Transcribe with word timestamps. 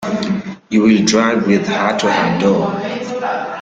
You 0.69 0.81
will 0.81 1.05
drive 1.05 1.45
with 1.45 1.67
her 1.67 1.95
to 1.99 2.11
her 2.11 2.39
door. 2.39 3.57